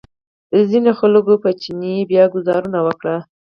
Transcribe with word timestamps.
ځینو 0.69 0.91
خلکو 0.99 1.33
په 1.43 1.49
چیني 1.61 1.95
بیا 2.09 2.23
ګوزارونه 2.35 2.79
وکړل. 2.83 3.19